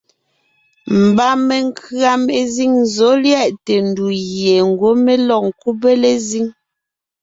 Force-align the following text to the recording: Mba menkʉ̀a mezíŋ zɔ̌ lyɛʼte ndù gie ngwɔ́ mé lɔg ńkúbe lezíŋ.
Mba 1.03 1.27
menkʉ̀a 1.47 2.11
mezíŋ 2.25 2.73
zɔ̌ 2.95 3.13
lyɛʼte 3.23 3.73
ndù 3.87 4.05
gie 4.31 4.55
ngwɔ́ 4.69 4.93
mé 5.05 5.13
lɔg 5.27 5.43
ńkúbe 5.49 5.91
lezíŋ. 6.01 6.45